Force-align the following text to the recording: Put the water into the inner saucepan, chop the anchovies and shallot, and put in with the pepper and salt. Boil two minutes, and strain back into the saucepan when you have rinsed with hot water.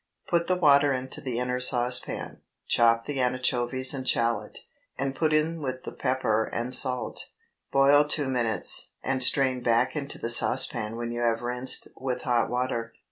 Put 0.29 0.47
the 0.47 0.55
water 0.57 0.91
into 0.91 1.21
the 1.21 1.37
inner 1.37 1.59
saucepan, 1.59 2.41
chop 2.67 3.05
the 3.05 3.19
anchovies 3.19 3.93
and 3.93 4.09
shallot, 4.09 4.57
and 4.97 5.13
put 5.15 5.31
in 5.31 5.61
with 5.61 5.83
the 5.83 5.91
pepper 5.91 6.45
and 6.45 6.73
salt. 6.73 7.27
Boil 7.71 8.05
two 8.05 8.27
minutes, 8.27 8.89
and 9.03 9.23
strain 9.23 9.61
back 9.61 9.95
into 9.95 10.17
the 10.17 10.31
saucepan 10.31 10.95
when 10.95 11.11
you 11.11 11.21
have 11.21 11.43
rinsed 11.43 11.87
with 11.95 12.23
hot 12.23 12.49
water. 12.49 12.95